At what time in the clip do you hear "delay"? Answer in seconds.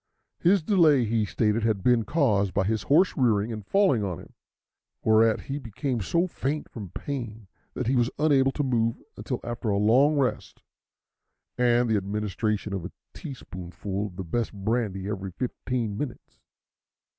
0.63-1.05